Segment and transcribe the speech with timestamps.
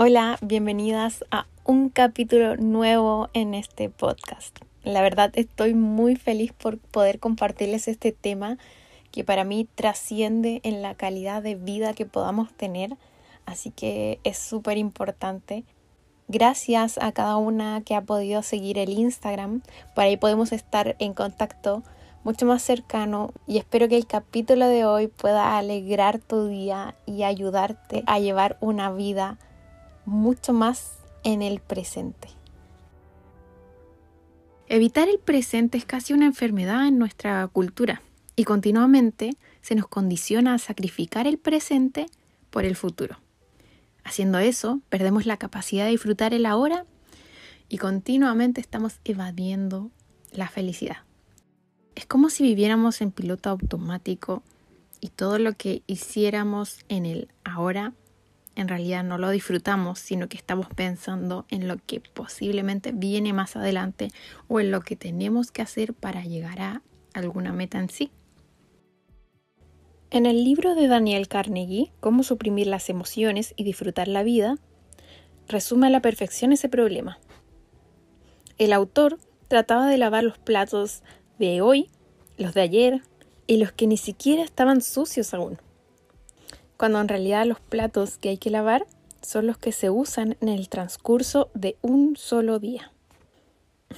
[0.00, 4.56] Hola, bienvenidas a un capítulo nuevo en este podcast.
[4.84, 8.58] La verdad estoy muy feliz por poder compartirles este tema
[9.10, 12.96] que para mí trasciende en la calidad de vida que podamos tener,
[13.44, 15.64] así que es súper importante.
[16.28, 19.62] Gracias a cada una que ha podido seguir el Instagram,
[19.96, 21.82] por ahí podemos estar en contacto
[22.22, 27.24] mucho más cercano y espero que el capítulo de hoy pueda alegrar tu día y
[27.24, 29.38] ayudarte a llevar una vida
[30.08, 32.28] mucho más en el presente.
[34.66, 38.02] Evitar el presente es casi una enfermedad en nuestra cultura
[38.36, 42.06] y continuamente se nos condiciona a sacrificar el presente
[42.50, 43.18] por el futuro.
[44.04, 46.84] Haciendo eso, perdemos la capacidad de disfrutar el ahora
[47.68, 49.90] y continuamente estamos evadiendo
[50.32, 50.98] la felicidad.
[51.94, 54.42] Es como si viviéramos en piloto automático
[55.00, 57.92] y todo lo que hiciéramos en el ahora
[58.58, 63.54] en realidad no lo disfrutamos, sino que estamos pensando en lo que posiblemente viene más
[63.54, 64.08] adelante
[64.48, 66.82] o en lo que tenemos que hacer para llegar a
[67.14, 68.10] alguna meta en sí.
[70.10, 74.56] En el libro de Daniel Carnegie, Cómo suprimir las emociones y disfrutar la vida,
[75.46, 77.20] resume a la perfección ese problema.
[78.58, 81.04] El autor trataba de lavar los platos
[81.38, 81.90] de hoy,
[82.36, 83.02] los de ayer
[83.46, 85.60] y los que ni siquiera estaban sucios aún
[86.78, 88.86] cuando en realidad los platos que hay que lavar
[89.20, 92.92] son los que se usan en el transcurso de un solo día.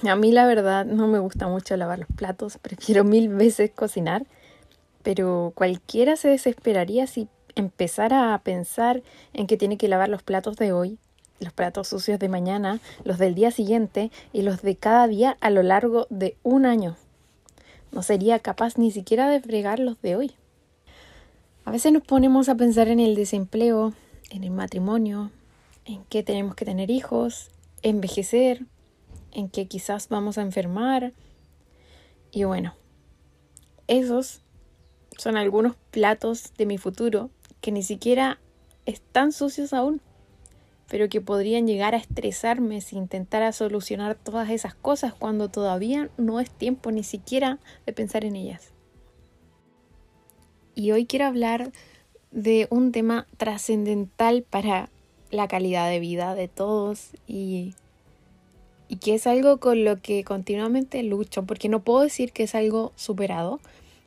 [0.07, 4.25] A mí la verdad no me gusta mucho lavar los platos, prefiero mil veces cocinar,
[5.03, 10.55] pero cualquiera se desesperaría si empezara a pensar en que tiene que lavar los platos
[10.55, 10.97] de hoy,
[11.39, 15.51] los platos sucios de mañana, los del día siguiente y los de cada día a
[15.51, 16.95] lo largo de un año.
[17.91, 20.35] No sería capaz ni siquiera de fregar los de hoy.
[21.63, 23.93] A veces nos ponemos a pensar en el desempleo,
[24.31, 25.31] en el matrimonio,
[25.85, 27.51] en que tenemos que tener hijos,
[27.83, 28.65] envejecer,
[29.31, 31.13] en que quizás vamos a enfermar.
[32.31, 32.73] Y bueno,
[33.87, 34.41] esos
[35.17, 37.29] son algunos platos de mi futuro
[37.61, 38.39] que ni siquiera
[38.87, 40.01] están sucios aún,
[40.89, 46.39] pero que podrían llegar a estresarme si intentara solucionar todas esas cosas cuando todavía no
[46.39, 48.73] es tiempo ni siquiera de pensar en ellas
[50.75, 51.71] y hoy quiero hablar
[52.31, 54.89] de un tema trascendental para
[55.29, 57.75] la calidad de vida de todos y,
[59.01, 62.91] que es algo con lo que continuamente lucho, porque no puedo decir que es algo
[62.95, 63.59] superado,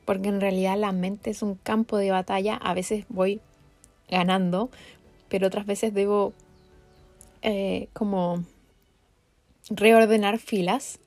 [0.05, 3.41] porque en realidad la mente es un campo de batalla, a veces voy
[4.09, 4.69] ganando,
[5.27, 6.33] pero otras veces debo
[7.41, 8.43] eh, como
[9.69, 10.99] reordenar filas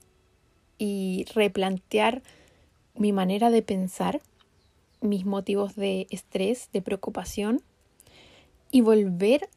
[0.76, 2.22] y replantear
[2.96, 4.20] mi manera de pensar
[5.00, 7.62] mis motivos de estrés, de preocupación
[8.70, 9.48] y volver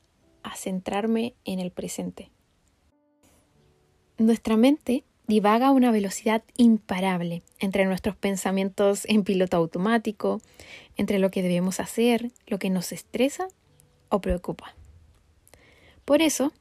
[0.43, 2.29] a centrarme en el presente.
[4.17, 10.41] Nuestra mente divaga a una velocidad imparable entre nuestros pensamientos en piloto automático,
[10.97, 13.47] entre lo que debemos hacer, lo que nos estresa
[14.09, 14.75] o preocupa.
[16.05, 16.51] Por eso,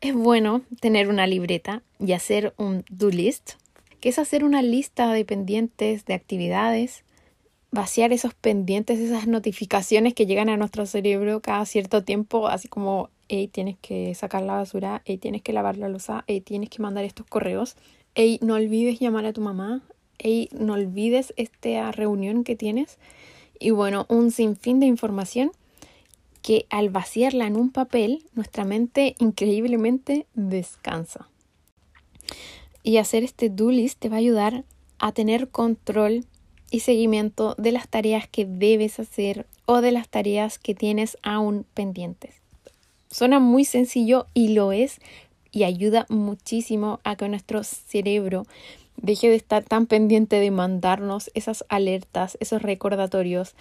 [0.00, 3.52] es bueno tener una libreta y hacer un do list,
[4.00, 7.04] que es hacer una lista de pendientes de actividades
[7.72, 13.10] vaciar esos pendientes, esas notificaciones que llegan a nuestro cerebro cada cierto tiempo, así como,
[13.28, 16.82] hey, tienes que sacar la basura, hey, tienes que lavar la losa, hey, tienes que
[16.82, 17.76] mandar estos correos,
[18.14, 19.82] hey, no olvides llamar a tu mamá,
[20.18, 22.98] hey, no olvides esta reunión que tienes.
[23.58, 25.52] Y bueno, un sinfín de información
[26.42, 31.28] que al vaciarla en un papel, nuestra mente increíblemente descansa.
[32.82, 34.64] Y hacer este do list te va a ayudar
[34.98, 36.24] a tener control
[36.70, 41.66] y seguimiento de las tareas que debes hacer o de las tareas que tienes aún
[41.74, 42.36] pendientes.
[43.10, 45.00] Suena muy sencillo y lo es
[45.52, 48.46] y ayuda muchísimo a que nuestro cerebro
[48.96, 53.54] deje de estar tan pendiente de mandarnos esas alertas, esos recordatorios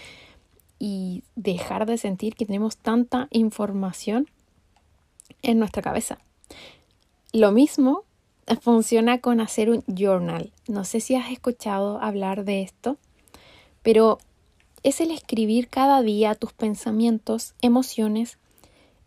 [0.77, 4.29] y dejar de sentir que tenemos tanta información
[5.41, 6.19] en nuestra cabeza.
[7.33, 8.03] Lo mismo
[8.57, 10.51] funciona con hacer un journal.
[10.67, 12.97] No sé si has escuchado hablar de esto,
[13.83, 14.17] pero
[14.83, 18.37] es el escribir cada día tus pensamientos, emociones.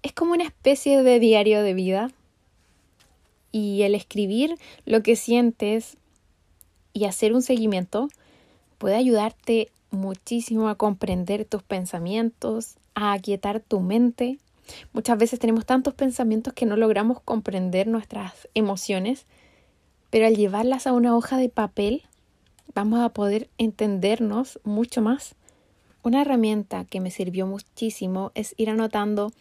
[0.03, 2.11] Es como una especie de diario de vida.
[3.51, 4.57] Y el escribir
[4.87, 5.97] lo que sientes
[6.93, 8.09] y hacer un seguimiento
[8.79, 14.39] puede ayudarte muchísimo a comprender tus pensamientos, a aquietar tu mente
[14.93, 19.27] Muchas veces tenemos tantos pensamientos que no logramos comprender nuestras emociones,
[20.11, 22.03] pero al llevarlas a una hoja de papel
[22.75, 25.35] vamos a poder entendernos mucho más.
[26.03, 29.33] Una herramienta que me sirvió muchísimo es ir anotando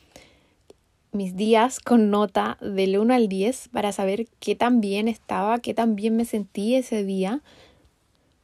[1.12, 5.74] mis días con nota del 1 al 10 para saber qué tan bien estaba, qué
[5.74, 7.42] tan bien me sentí ese día.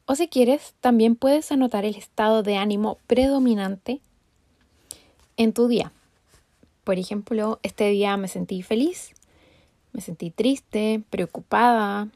[0.05, 4.01] O si quieres, también puedes anotar el estado de ánimo predominante
[5.37, 5.91] en tu día.
[6.87, 9.13] Por ejemplo, este día me sentí feliz,
[9.91, 12.07] me sentí triste, preocupada,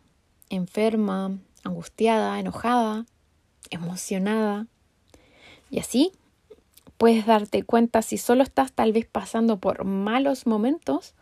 [0.50, 3.06] enferma, angustiada, enojada,
[3.70, 4.68] emocionada.
[5.70, 6.14] Y así
[6.98, 11.16] puedes darte cuenta si solo estás tal vez pasando por malos momentos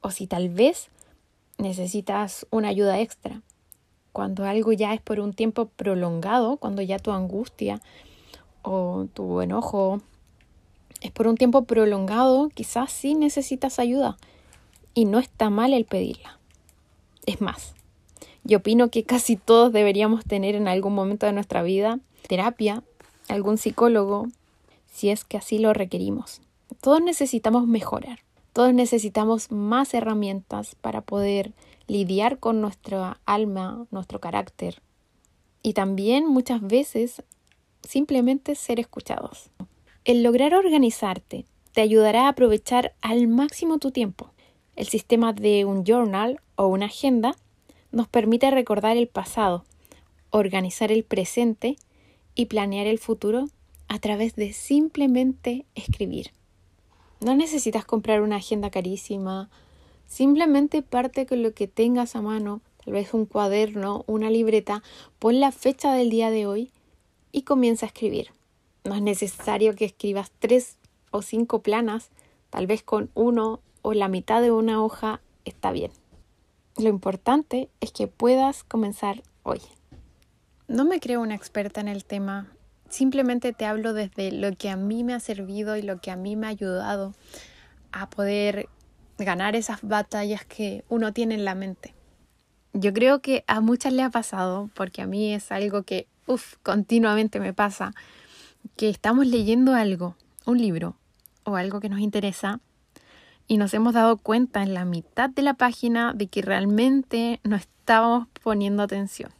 [0.00, 0.90] o si tal vez
[1.58, 3.42] necesitas una ayuda extra.
[4.10, 7.80] Cuando algo ya es por un tiempo prolongado, cuando ya tu angustia
[8.62, 10.02] o tu enojo
[11.06, 14.16] es por un tiempo prolongado, quizás sí necesitas ayuda
[14.94, 16.38] y no está mal el pedirla.
[17.26, 17.74] Es más,
[18.44, 22.82] yo opino que casi todos deberíamos tener en algún momento de nuestra vida terapia,
[23.28, 24.26] algún psicólogo,
[24.92, 26.40] si es que así lo requerimos.
[26.80, 28.20] Todos necesitamos mejorar,
[28.52, 31.52] todos necesitamos más herramientas para poder
[31.86, 34.82] lidiar con nuestra alma, nuestro carácter
[35.62, 37.22] y también muchas veces
[37.82, 39.50] simplemente ser escuchados.
[40.06, 44.30] El lograr organizarte te ayudará a aprovechar al máximo tu tiempo.
[44.76, 47.34] El sistema de un journal o una agenda
[47.90, 49.64] nos permite recordar el pasado,
[50.30, 51.74] organizar el presente
[52.36, 53.46] y planear el futuro
[53.88, 56.30] a través de simplemente escribir.
[57.20, 59.50] No necesitas comprar una agenda carísima,
[60.06, 64.84] simplemente parte con lo que tengas a mano, tal vez un cuaderno, una libreta,
[65.18, 66.70] pon la fecha del día de hoy
[67.32, 68.28] y comienza a escribir.
[68.86, 70.76] No es necesario que escribas tres
[71.10, 72.10] o cinco planas,
[72.50, 75.92] tal vez con uno o la mitad de una hoja está bien.
[76.76, 79.60] Lo importante es que puedas comenzar hoy.
[80.68, 82.56] No me creo una experta en el tema,
[82.88, 86.16] Simplemente te hablo desde lo que a mí me ha servido y lo que a
[86.16, 87.14] mí me ha ayudado
[87.92, 88.68] a poder
[89.18, 91.94] ganar esas batallas que uno tiene en la mente.
[92.72, 96.56] Yo creo que a muchas le ha pasado, porque a mí es algo que, uff,
[96.62, 97.94] continuamente me pasa,
[98.76, 100.96] que estamos leyendo algo, un libro
[101.44, 102.60] o algo que nos interesa,
[103.46, 107.56] y nos hemos dado cuenta en la mitad de la página de que realmente no
[107.56, 109.30] estábamos poniendo atención.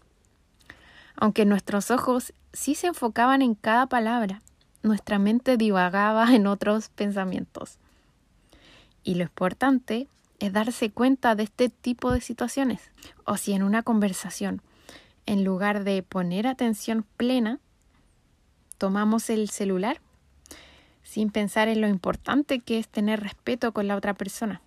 [1.16, 4.42] Aunque nuestros ojos sí se enfocaban en cada palabra,
[4.82, 7.78] nuestra mente divagaba en otros pensamientos.
[9.02, 10.08] Y lo importante
[10.38, 12.90] es darse cuenta de este tipo de situaciones.
[13.24, 14.62] O si en una conversación,
[15.24, 17.58] en lugar de poner atención plena,
[18.78, 20.00] tomamos el celular
[21.02, 24.60] sin pensar en lo importante que es tener respeto con la otra persona.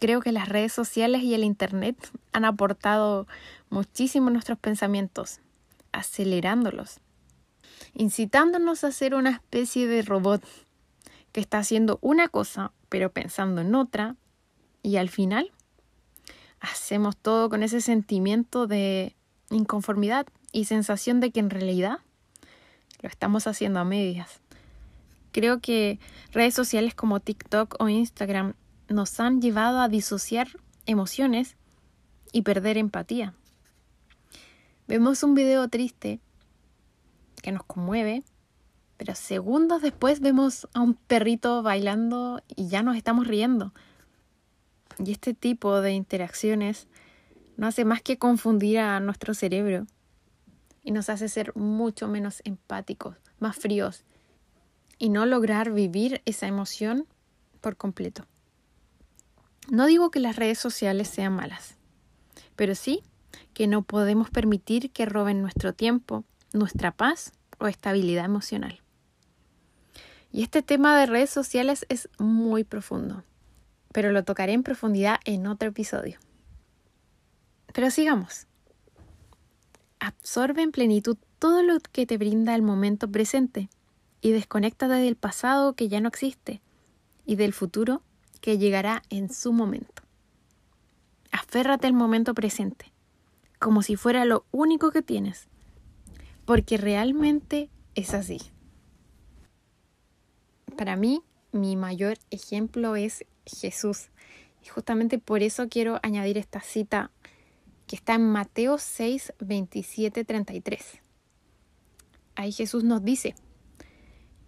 [0.00, 1.96] Creo que las redes sociales y el Internet
[2.32, 3.26] han aportado
[3.70, 5.40] muchísimo nuestros pensamientos,
[5.92, 7.00] acelerándolos,
[7.94, 10.42] incitándonos a ser una especie de robot
[11.32, 14.16] que está haciendo una cosa pero pensando en otra
[14.82, 15.52] y al final
[16.60, 19.14] hacemos todo con ese sentimiento de
[19.50, 21.98] inconformidad y sensación de que en realidad
[23.00, 24.40] lo estamos haciendo a medias.
[25.32, 25.98] Creo que
[26.32, 28.54] redes sociales como TikTok o Instagram
[28.88, 30.48] nos han llevado a disociar
[30.86, 31.56] emociones
[32.32, 33.34] y perder empatía.
[34.86, 36.20] Vemos un video triste
[37.42, 38.24] que nos conmueve,
[38.96, 43.72] pero segundos después vemos a un perrito bailando y ya nos estamos riendo.
[44.98, 46.88] Y este tipo de interacciones
[47.56, 49.86] no hace más que confundir a nuestro cerebro
[50.88, 54.06] y nos hace ser mucho menos empáticos, más fríos
[54.96, 57.06] y no lograr vivir esa emoción
[57.60, 58.24] por completo.
[59.70, 61.76] No digo que las redes sociales sean malas,
[62.56, 63.02] pero sí
[63.52, 68.80] que no podemos permitir que roben nuestro tiempo, nuestra paz o estabilidad emocional.
[70.32, 73.24] Y este tema de redes sociales es muy profundo,
[73.92, 76.18] pero lo tocaré en profundidad en otro episodio.
[77.74, 78.47] Pero sigamos.
[80.08, 83.68] Absorbe en plenitud todo lo que te brinda el momento presente
[84.22, 86.62] y desconecta del pasado que ya no existe
[87.26, 88.00] y del futuro
[88.40, 90.02] que llegará en su momento.
[91.30, 92.90] Aférrate al momento presente
[93.58, 95.46] como si fuera lo único que tienes,
[96.46, 98.40] porque realmente es así.
[100.78, 101.20] Para mí,
[101.52, 104.08] mi mayor ejemplo es Jesús.
[104.64, 107.10] Y justamente por eso quiero añadir esta cita
[107.88, 111.00] que está en Mateo 6, 27, 33.
[112.36, 113.34] Ahí Jesús nos dice,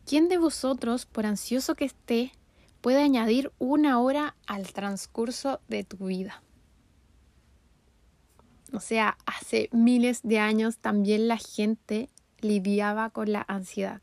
[0.06, 2.32] ¿quién de vosotros, por ansioso que esté,
[2.80, 6.42] puede añadir una hora al transcurso de tu vida?
[8.72, 14.02] O sea, hace miles de años también la gente lidiaba con la ansiedad.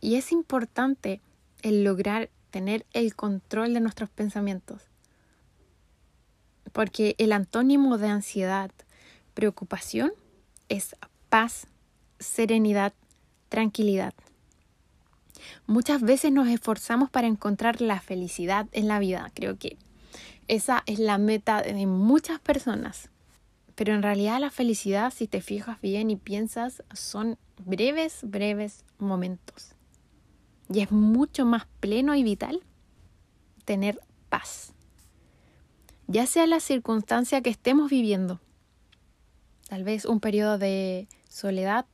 [0.00, 1.20] Y es importante
[1.62, 4.89] el lograr tener el control de nuestros pensamientos.
[6.72, 8.70] Porque el antónimo de ansiedad,
[9.34, 10.12] preocupación,
[10.68, 10.96] es
[11.28, 11.66] paz,
[12.18, 12.92] serenidad,
[13.48, 14.14] tranquilidad.
[15.66, 19.30] Muchas veces nos esforzamos para encontrar la felicidad en la vida.
[19.34, 19.76] Creo que
[20.48, 23.10] esa es la meta de muchas personas.
[23.74, 29.74] Pero en realidad la felicidad, si te fijas bien y piensas, son breves, breves momentos.
[30.68, 32.62] Y es mucho más pleno y vital
[33.64, 34.74] tener paz.
[36.12, 38.40] Ya sea la circunstancia que estemos viviendo.
[39.68, 41.86] Tal vez un periodo de soledad,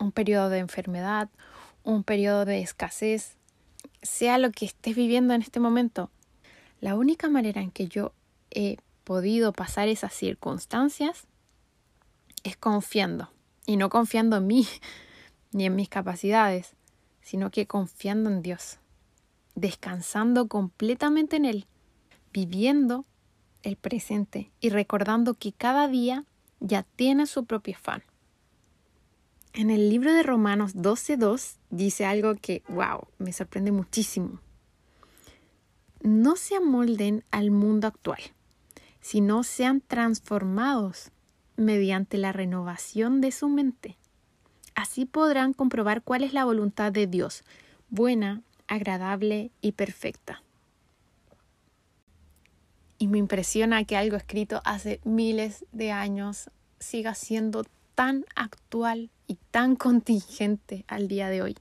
[0.00, 1.28] un periodo de enfermedad,
[1.84, 3.36] un periodo de escasez,
[4.02, 6.10] sea lo que estés viviendo en este momento,
[6.80, 8.12] la única manera en que yo
[8.50, 11.28] he podido pasar esas circunstancias
[12.42, 13.30] es confiando.
[13.64, 14.66] Y no confiando en mí
[15.52, 16.74] ni en mis capacidades,
[17.22, 18.80] sino que confiando en Dios,
[19.54, 21.66] descansando completamente en Él,
[22.32, 23.04] viviendo
[23.66, 26.24] el presente y recordando que cada día
[26.60, 28.02] ya tiene su propio afán.
[29.52, 34.40] En el libro de Romanos 12.2 dice algo que, wow, me sorprende muchísimo
[36.06, 38.20] no se amolden al mundo actual,
[39.00, 41.10] sino sean transformados
[41.56, 43.96] mediante la renovación de su mente.
[44.76, 47.42] Así podrán comprobar cuál es la voluntad de Dios,
[47.88, 50.42] buena, agradable y perfecta.
[52.98, 59.38] Y me impresiona que algo escrito hace miles de años siga siendo tan actual y
[59.50, 61.56] tan contingente al día de hoy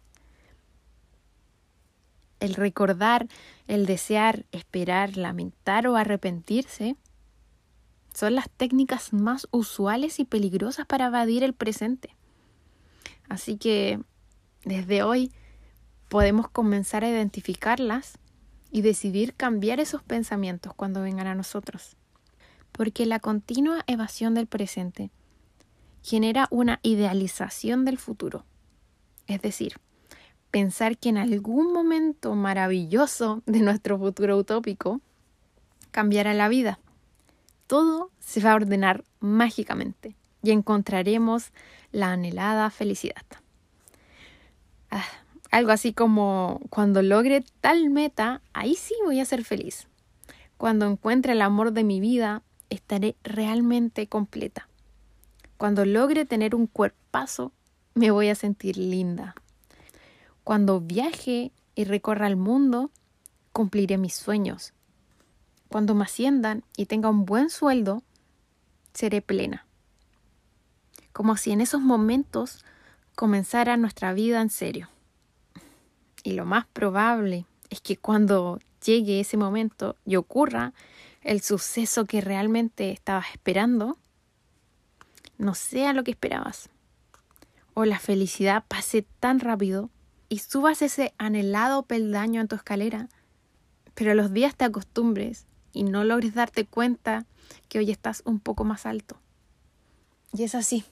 [2.39, 3.27] el recordar,
[3.67, 6.95] el desear, esperar, lamentar o arrepentirse,
[8.13, 12.15] son las técnicas más usuales y peligrosas para evadir el presente.
[13.27, 13.99] Así que
[14.63, 15.31] desde hoy
[16.07, 18.17] podemos comenzar a identificarlas
[18.71, 21.95] y decidir cambiar esos pensamientos cuando vengan a nosotros.
[22.71, 25.11] Porque la continua evasión del presente
[26.03, 28.45] genera una idealización del futuro.
[29.27, 29.79] Es decir,
[30.51, 35.01] pensar que en algún momento maravilloso de nuestro futuro utópico
[35.91, 36.79] cambiará la vida.
[37.67, 41.51] Todo se va a ordenar mágicamente y encontraremos
[41.91, 43.25] la anhelada felicidad.
[44.91, 45.03] Ah,
[45.55, 49.87] algo así como cuando logre tal meta, ahí sí voy a ser feliz.
[50.57, 54.67] Cuando encuentre el amor de mi vida, estaré realmente completa.
[55.55, 57.53] Cuando logre tener un cuerpazo,
[57.93, 59.33] me voy a sentir linda.
[60.43, 62.91] Cuando viaje y recorra el mundo,
[63.53, 64.73] cumpliré mis sueños.
[65.69, 68.03] Cuando me asciendan y tenga un buen sueldo,
[68.93, 69.65] seré plena.
[71.13, 72.65] Como si en esos momentos
[73.15, 74.89] comenzara nuestra vida en serio.
[76.25, 80.73] Y lo más probable es que cuando llegue ese momento y ocurra
[81.21, 83.99] el suceso que realmente estabas esperando,
[85.37, 86.69] no sea lo que esperabas.
[87.75, 89.91] O la felicidad pase tan rápido
[90.27, 93.07] y subas ese anhelado peldaño en tu escalera,
[93.93, 97.27] pero los días te acostumbres y no logres darte cuenta
[97.69, 99.19] que hoy estás un poco más alto.
[100.33, 100.85] Y es así,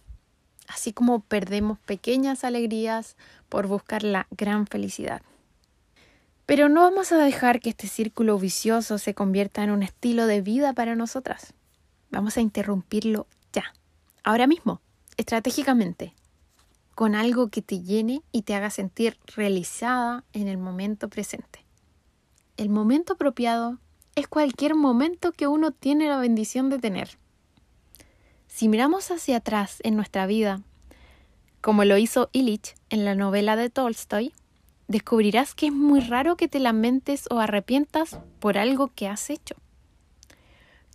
[0.67, 3.15] así como perdemos pequeñas alegrías
[3.49, 5.21] por buscar la gran felicidad.
[6.45, 10.41] Pero no vamos a dejar que este círculo vicioso se convierta en un estilo de
[10.41, 11.53] vida para nosotras.
[12.11, 13.73] Vamos a interrumpirlo ya,
[14.23, 14.81] ahora mismo,
[15.17, 16.13] estratégicamente
[16.95, 21.65] con algo que te llene y te haga sentir realizada en el momento presente.
[22.57, 23.79] El momento apropiado
[24.15, 27.17] es cualquier momento que uno tiene la bendición de tener.
[28.53, 30.61] Si miramos hacia atrás en nuestra vida,
[31.59, 34.31] como lo hizo Illich en la novela de Tolstoy,
[34.87, 39.55] descubrirás que es muy raro que te lamentes o arrepientas por algo que has hecho.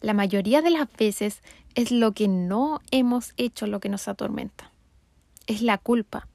[0.00, 1.43] La mayoría de las veces
[1.75, 4.71] es lo que no hemos hecho lo que nos atormenta
[5.49, 6.29] es la culpa.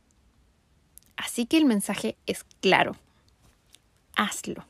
[1.15, 2.97] Así que el mensaje es claro.
[4.15, 4.65] Hazlo.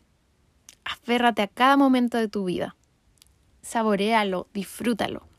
[0.86, 2.76] Aférrate a cada momento de tu vida.
[3.62, 5.33] Saborealo, disfrútalo.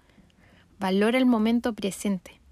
[0.85, 2.43] Valora el momento presente.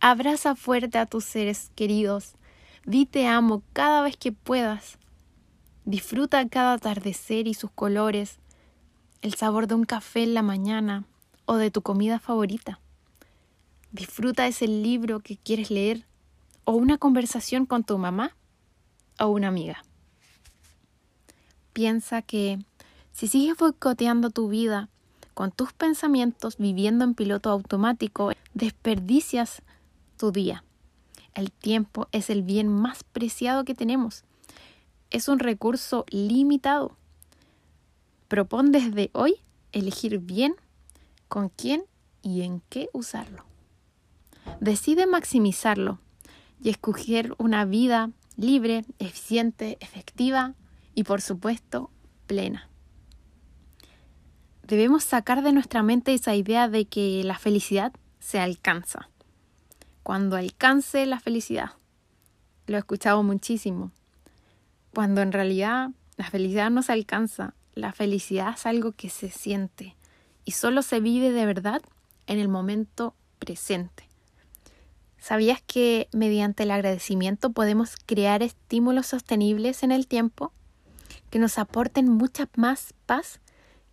[0.00, 2.32] Abraza fuerte a tus seres queridos.
[2.86, 4.96] Di te amo cada vez que puedas.
[5.84, 8.38] Disfruta cada atardecer y sus colores,
[9.20, 11.04] el sabor de un café en la mañana
[11.44, 12.80] o de tu comida favorita.
[13.92, 16.06] Disfruta ese libro que quieres leer
[16.64, 18.34] o una conversación con tu mamá
[19.20, 19.84] o una amiga.
[21.74, 22.60] Piensa que
[23.12, 24.88] si sigues boicoteando tu vida
[25.36, 29.60] con tus pensamientos viviendo en piloto automático, desperdicias
[30.16, 30.64] tu día.
[31.34, 34.24] El tiempo es el bien más preciado que tenemos.
[35.10, 36.96] es un recurso limitado.
[38.28, 39.34] Propón desde hoy
[39.72, 40.54] elegir bien
[41.28, 41.84] con quién
[42.22, 43.44] y en qué usarlo.
[44.60, 45.98] Decide maximizarlo
[46.62, 50.54] y escoger una vida libre, eficiente, efectiva
[50.94, 51.90] y por supuesto
[52.26, 52.70] plena.
[54.66, 59.08] Debemos sacar de nuestra mente esa idea de que la felicidad se alcanza.
[60.02, 61.70] Cuando alcance la felicidad.
[62.66, 63.92] Lo he escuchado muchísimo.
[64.92, 69.94] Cuando en realidad la felicidad no se alcanza, la felicidad es algo que se siente
[70.44, 71.80] y solo se vive de verdad
[72.26, 74.08] en el momento presente.
[75.16, 80.52] ¿Sabías que mediante el agradecimiento podemos crear estímulos sostenibles en el tiempo
[81.30, 83.40] que nos aporten mucha más paz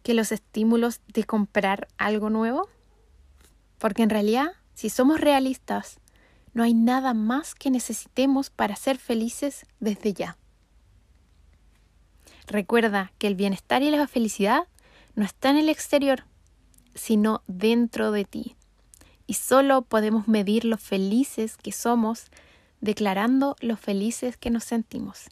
[0.04, 2.70] que los estímulos de comprar algo nuevo?
[3.80, 6.00] Porque en realidad, si somos realistas,
[6.54, 10.38] no hay nada más que necesitemos para ser felices desde ya.
[12.46, 14.68] Recuerda que el bienestar y la felicidad
[15.16, 16.26] no están en el exterior,
[16.94, 18.56] sino dentro de ti
[19.26, 22.26] y solo podemos medir lo felices que somos
[22.82, 25.30] declarando lo felices que nos sentimos.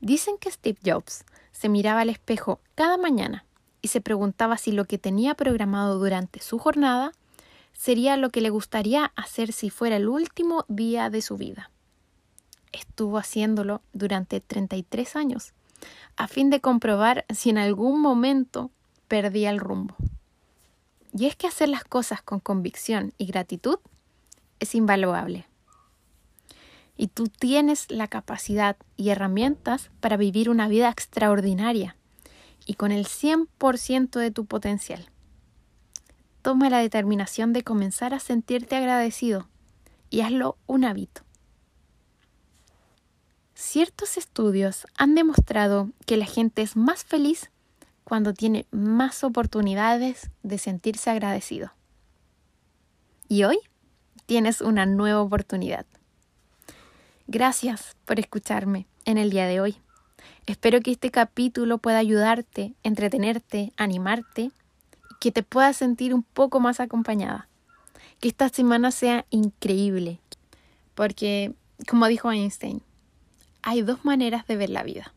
[0.00, 3.46] Dicen que Steve Jobs se miraba al espejo cada mañana
[3.82, 7.12] y se preguntaba si lo que tenía programado durante su jornada
[7.72, 11.70] sería lo que le gustaría hacer si fuera el último día de su vida.
[12.70, 15.52] Estuvo haciéndolo durante 33 años,
[16.16, 18.70] a fin de comprobar si en algún momento
[19.08, 19.96] perdía el rumbo.
[21.12, 23.78] Y es que hacer las cosas con convicción y gratitud
[24.60, 25.46] es invaluable.
[26.96, 31.96] Y tú tienes la capacidad y herramientas para vivir una vida extraordinaria
[32.66, 35.08] y con el 100% de tu potencial.
[36.42, 39.48] Toma la determinación de comenzar a sentirte agradecido
[40.10, 41.22] y hazlo un hábito.
[43.54, 47.50] Ciertos estudios han demostrado que la gente es más feliz
[48.04, 51.72] cuando tiene más oportunidades de sentirse agradecido.
[53.28, 53.58] Y hoy
[54.26, 55.86] tienes una nueva oportunidad.
[57.28, 59.76] Gracias por escucharme en el día de hoy.
[60.46, 64.50] Espero que este capítulo pueda ayudarte, entretenerte, animarte
[65.20, 67.48] que te puedas sentir un poco más acompañada.
[68.20, 70.20] Que esta semana sea increíble.
[70.94, 71.54] Porque,
[71.88, 72.82] como dijo Einstein,
[73.62, 75.14] hay dos maneras de ver la vida.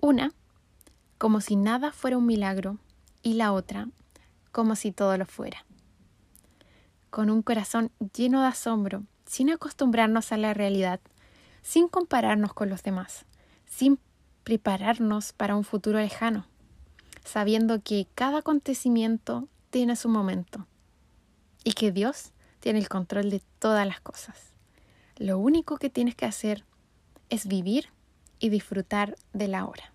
[0.00, 0.32] Una
[1.24, 2.76] como si nada fuera un milagro,
[3.22, 3.88] y la otra,
[4.52, 5.64] como si todo lo fuera.
[7.08, 11.00] Con un corazón lleno de asombro, sin acostumbrarnos a la realidad,
[11.62, 13.24] sin compararnos con los demás,
[13.64, 13.98] sin
[14.44, 16.46] prepararnos para un futuro lejano,
[17.24, 20.66] sabiendo que cada acontecimiento tiene su momento
[21.64, 24.52] y que Dios tiene el control de todas las cosas.
[25.16, 26.64] Lo único que tienes que hacer
[27.30, 27.88] es vivir
[28.38, 29.93] y disfrutar de la hora.